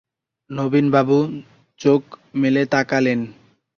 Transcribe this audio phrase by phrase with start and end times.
[0.49, 1.17] নবীন বাবু
[1.79, 2.01] চোখ
[2.35, 3.19] মেলে তাকালেন।